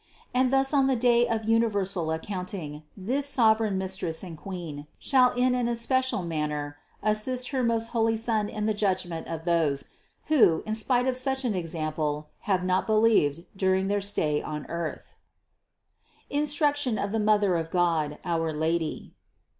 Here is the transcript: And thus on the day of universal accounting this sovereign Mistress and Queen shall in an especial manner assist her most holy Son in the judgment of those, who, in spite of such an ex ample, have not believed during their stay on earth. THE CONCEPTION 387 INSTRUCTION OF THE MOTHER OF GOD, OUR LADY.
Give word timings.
And 0.33 0.51
thus 0.51 0.73
on 0.73 0.87
the 0.87 0.95
day 0.95 1.27
of 1.27 1.45
universal 1.47 2.09
accounting 2.09 2.81
this 2.97 3.27
sovereign 3.29 3.77
Mistress 3.77 4.23
and 4.23 4.35
Queen 4.35 4.87
shall 4.97 5.31
in 5.33 5.53
an 5.53 5.67
especial 5.67 6.23
manner 6.23 6.77
assist 7.03 7.49
her 7.49 7.61
most 7.61 7.89
holy 7.89 8.17
Son 8.17 8.49
in 8.49 8.65
the 8.65 8.73
judgment 8.73 9.27
of 9.27 9.45
those, 9.45 9.89
who, 10.23 10.63
in 10.65 10.73
spite 10.73 11.05
of 11.05 11.15
such 11.17 11.45
an 11.45 11.55
ex 11.55 11.75
ample, 11.75 12.29
have 12.49 12.63
not 12.63 12.87
believed 12.87 13.45
during 13.55 13.89
their 13.89 14.01
stay 14.01 14.41
on 14.41 14.65
earth. 14.69 15.13
THE 16.31 16.37
CONCEPTION 16.37 16.97
387 16.97 16.97
INSTRUCTION 16.97 16.97
OF 16.97 17.11
THE 17.11 17.23
MOTHER 17.23 17.55
OF 17.57 17.69
GOD, 17.69 18.17
OUR 18.25 18.51
LADY. 18.51 19.13